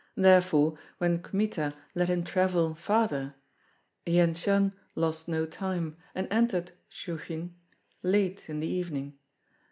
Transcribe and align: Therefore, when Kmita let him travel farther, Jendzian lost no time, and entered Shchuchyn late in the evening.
Therefore, 0.17 0.79
when 0.97 1.21
Kmita 1.21 1.75
let 1.93 2.07
him 2.09 2.23
travel 2.23 2.73
farther, 2.73 3.35
Jendzian 4.07 4.73
lost 4.95 5.27
no 5.27 5.45
time, 5.45 5.95
and 6.15 6.27
entered 6.31 6.71
Shchuchyn 6.91 7.51
late 8.01 8.49
in 8.49 8.61
the 8.61 8.67
evening. 8.67 9.19